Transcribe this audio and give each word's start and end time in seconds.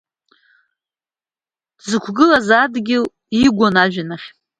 Дзықәгылаз 1.77 2.47
адгьыл 2.61 3.03
игәон 3.43 3.75
ажәҩан 3.83 4.09
ахь. 4.15 4.27